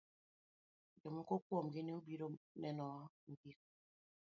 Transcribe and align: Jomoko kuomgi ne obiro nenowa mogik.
Jomoko 1.01 1.33
kuomgi 1.45 1.81
ne 1.83 1.91
obiro 1.99 2.27
nenowa 2.61 3.01
mogik. 3.25 3.57